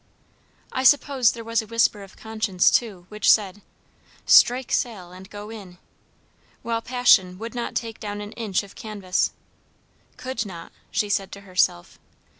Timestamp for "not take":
7.53-7.99